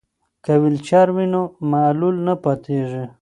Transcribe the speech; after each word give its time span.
که 0.43 0.53
ویلچر 0.61 1.07
وي 1.15 1.25
نو 1.33 1.41
معلول 1.71 2.15
نه 2.27 2.33
پاتیږي. 2.43 3.05